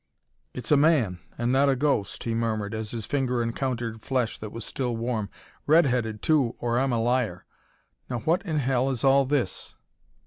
"It's 0.55 0.71
a 0.71 0.77
man 0.77 1.19
and 1.37 1.51
not 1.51 1.69
a 1.69 1.75
ghost," 1.75 2.23
he 2.23 2.33
murmured 2.33 2.73
as 2.73 2.89
his 2.89 3.05
finger 3.05 3.43
encountered 3.43 4.01
flesh 4.01 4.35
that 4.39 4.51
was 4.51 4.65
still 4.65 4.97
warm. 4.97 5.29
"Red 5.67 5.85
headed 5.85 6.23
too, 6.23 6.55
or 6.57 6.79
I'm 6.79 6.91
a 6.91 6.99
liar. 6.99 7.45
Now 8.09 8.21
what 8.21 8.41
in 8.43 8.57
hell 8.57 8.89
is 8.89 9.03
all 9.03 9.27
this?" 9.27 9.75